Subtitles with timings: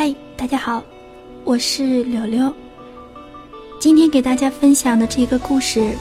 [0.00, 0.80] 嗨，大家好，
[1.42, 2.54] 我是柳柳。
[3.80, 5.92] 今天给大家分享的这个故事，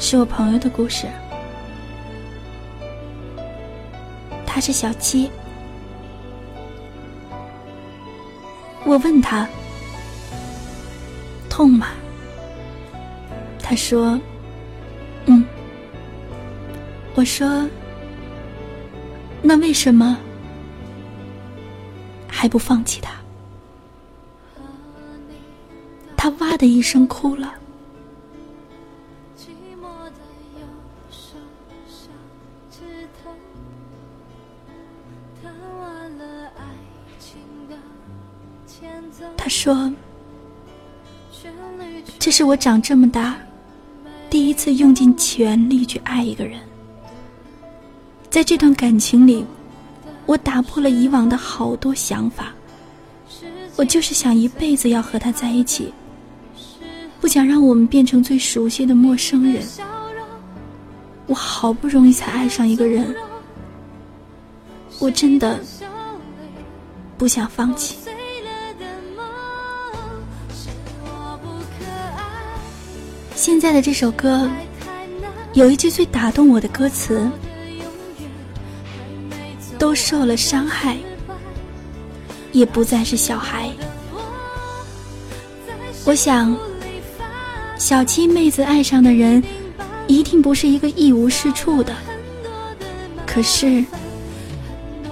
[0.00, 1.06] 是我朋友的故事。
[4.44, 5.30] 他是小七。
[8.84, 9.48] 我问他
[11.48, 11.86] 痛吗？
[13.62, 14.20] 他说
[15.26, 15.44] ：“嗯。”
[17.14, 17.64] 我说
[19.40, 20.18] ：“那为什么
[22.30, 23.12] 还不放弃他？”
[26.16, 27.54] 他哇的一声哭了。
[39.36, 39.90] 他说
[42.18, 43.38] ：“这是我长这么大
[44.28, 46.60] 第一次用尽全力去爱一个人。
[48.28, 49.44] 在这段感情里，
[50.30, 52.52] 我打破了以往的好多想法。
[53.74, 55.92] 我就是想一辈子要和他在一起，
[57.20, 59.60] 不想让我们变成最熟悉的陌生人。
[61.26, 63.12] 我好不容易才爱上一个人，
[65.00, 65.58] 我真的
[67.18, 67.96] 不想放弃。”
[73.34, 74.48] 现在的这首歌，
[75.54, 77.28] 有一句最打动我的歌词
[79.80, 80.98] ：“都受了伤害，
[82.52, 83.70] 也不再是小孩。”
[86.04, 86.54] 我想，
[87.78, 89.42] 小七妹子爱上的人，
[90.06, 91.94] 一定不是一个一无是处的。
[93.26, 93.82] 可是，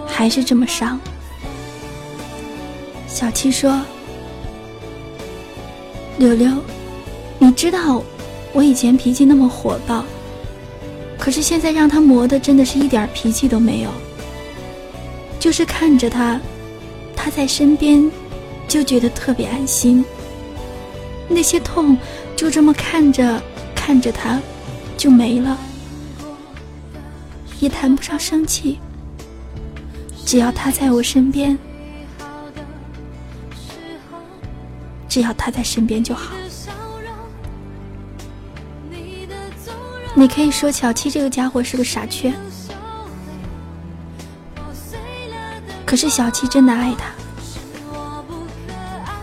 [0.07, 1.01] 还是这么伤。
[3.07, 3.81] 小七说
[6.19, 6.53] ：“柳柳，
[7.39, 8.03] 你知道。”
[8.55, 10.03] 我以前脾气那么火爆，
[11.19, 13.91] 可是现在让他磨的真的是一点脾气都没有。
[15.39, 16.41] 就是看着他，
[17.17, 18.11] 他在身边，
[18.67, 20.05] 就觉得特别安心。
[21.29, 21.97] 那些痛
[22.35, 23.43] 就这么看着
[23.75, 24.41] 看着他，
[24.97, 25.57] 就没了，
[27.61, 28.79] 也谈不上生气。
[30.25, 31.59] 只要他在我身边，
[35.09, 36.35] 只要他在身边就好。
[40.15, 42.33] 你可以说小七这个家伙是个傻缺，
[45.89, 47.07] 可是小七真的爱他。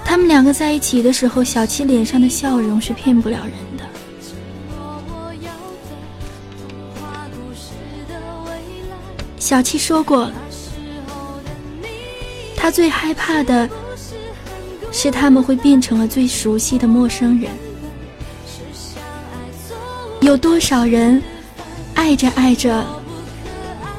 [0.03, 3.85] 他们两个在一起的时候，小七脸上的笑容是骗不了人的。
[9.37, 10.31] 小七说过，
[12.57, 13.69] 他最害怕的
[14.91, 17.51] 是他们会变成了最熟悉的陌生人。
[20.21, 21.21] 有多少人
[21.93, 22.83] 爱着爱着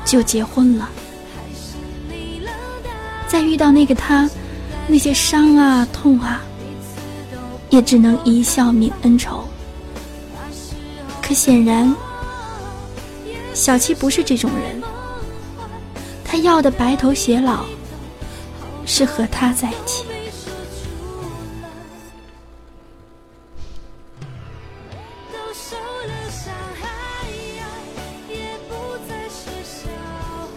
[0.05, 0.91] 就结婚了？
[3.29, 4.29] 再遇到那个他，
[4.87, 6.41] 那些伤啊痛啊，
[7.71, 9.45] 也只能一笑泯恩仇。
[11.21, 11.95] 可显然，
[13.53, 14.81] 小七不是这种人。
[16.25, 17.65] 他要的白头偕老，
[18.85, 20.05] 是和他在一起。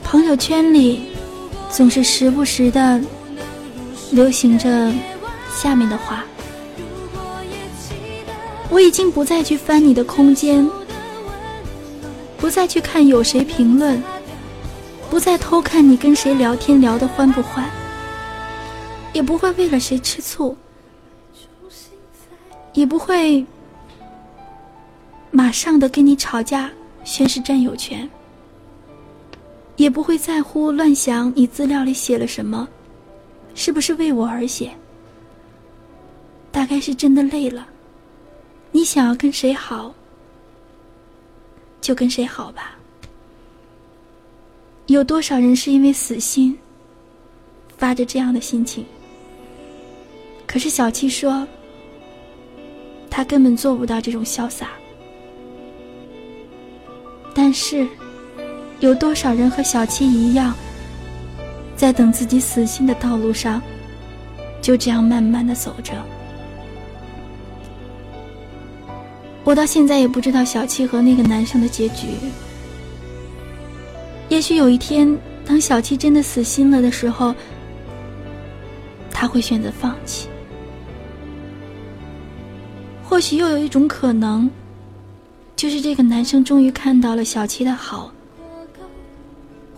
[0.04, 1.09] 朋友圈里
[1.72, 3.00] 总是时不时的
[4.12, 4.92] 流行着
[5.56, 6.26] 下面的话
[8.70, 10.70] ：“我已经不再去翻你的空间，
[12.38, 14.04] 不再去看有谁评论，
[15.10, 17.70] 不再偷看你跟谁聊天聊得欢不欢，
[19.14, 20.58] 也不会为了谁吃醋，
[22.74, 23.46] 也不会
[25.32, 26.70] 马上的跟你吵架
[27.06, 28.10] 宣誓占有权。”
[29.80, 32.68] 也不会在乎乱想你资料里写了什么，
[33.56, 34.70] 是不是为我而写？
[36.52, 37.66] 大概是真的累了，
[38.74, 39.96] 你想要跟谁好，
[41.80, 42.78] 就跟谁好吧。
[44.88, 46.60] 有多少人是因为死心，
[47.78, 48.86] 发着这样的心情？
[50.46, 51.48] 可是小七说，
[53.10, 54.72] 他根本做不到这种潇洒，
[57.34, 57.88] 但是。
[58.80, 60.56] 有多少人和小七一样，
[61.76, 63.62] 在等自己死心的道路上，
[64.62, 65.94] 就这样慢慢的走着？
[69.44, 72.08] 我到现在也不知道小七和那个男生的结局。
[74.30, 77.34] 也许有一天，当小七真的死心了的时候，
[79.10, 80.30] 他会选择放弃。
[83.04, 84.50] 或许又有一种可能，
[85.56, 88.12] 就是这个男生终于看到了小七的好。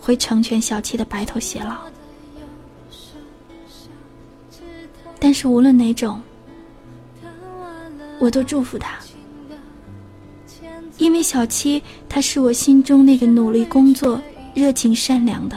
[0.02, 1.76] 会成全小七的白头偕老。
[5.20, 6.20] 但是无论哪种，
[8.18, 8.98] 我都祝福他，
[10.98, 14.20] 因为小七他是我心中那个努力工作、
[14.52, 15.56] 热情善良的。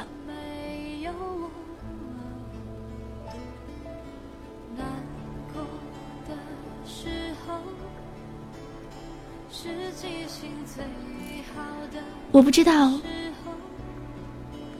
[12.31, 12.91] 我不知道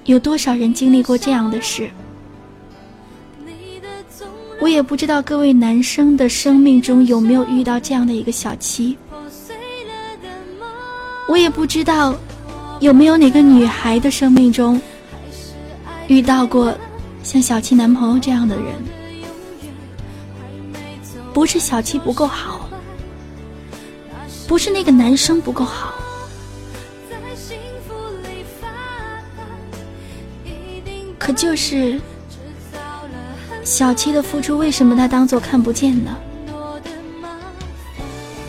[0.05, 1.89] 有多少人经历过这样的事，
[4.61, 8.95] 我也不知道各位男生的生命中有没有遇到这样的一个小七，
[11.27, 12.15] 我也不知道
[12.81, 14.79] 有没有哪个女孩的生命中
[16.07, 16.71] 遇到过
[17.23, 18.65] 像小七男朋友这样的人，
[21.33, 22.69] 不是小七不够好，
[24.47, 25.94] 不是那个男生不够好。
[31.35, 31.99] 就是
[33.63, 36.15] 小七的付出，为什么他当做看不见呢？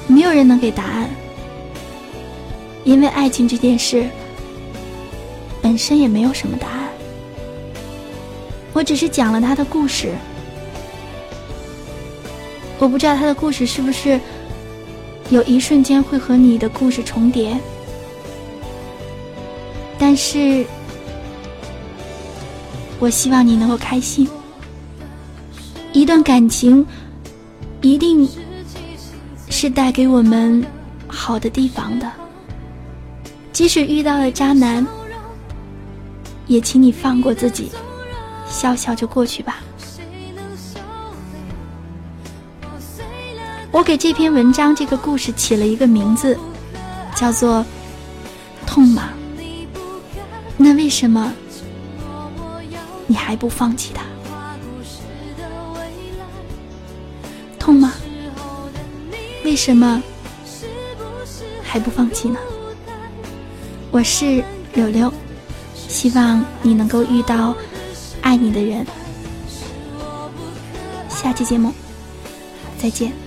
[0.07, 1.11] 没有人能给答案，
[2.85, 4.07] 因为爱情这件事
[5.61, 6.89] 本身也没有什么答案。
[8.73, 10.15] 我只是讲了他的故事，
[12.79, 14.21] 我不知道他的故事是不是
[15.29, 17.59] 有一瞬间会和你的故事重叠，
[19.99, 20.65] 但是。
[22.99, 24.29] 我希望你能够开心。
[25.93, 26.87] 一段感情，
[27.81, 28.29] 一定
[29.49, 30.65] 是带给我们
[31.07, 32.11] 好的地方的。
[33.53, 34.87] 即使遇到了渣男，
[36.47, 37.71] 也请你放过自己，
[38.49, 39.61] 笑笑就过去吧。
[43.73, 46.39] 我给这篇文章、这个故事起了一个名字，
[47.15, 47.65] 叫做
[48.67, 49.11] “痛吗？
[50.57, 51.33] 那为什么？”
[53.07, 54.03] 你还不放弃他，
[57.59, 57.93] 痛吗？
[59.45, 60.03] 为什么
[61.63, 62.39] 还不放弃呢？
[63.93, 64.43] 我是
[64.75, 65.13] 柳柳，
[65.75, 67.55] 希望你能够遇到
[68.21, 68.85] 爱你的人。
[71.09, 71.73] 下期节目
[72.79, 73.26] 再见。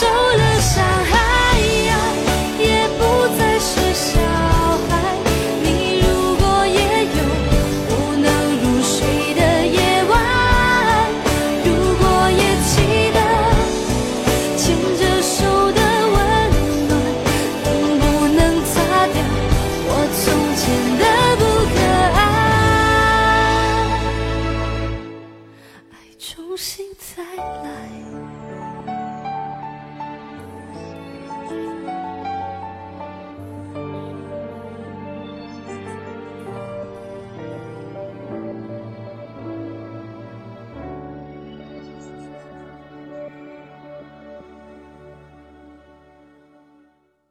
[0.00, 0.47] 受了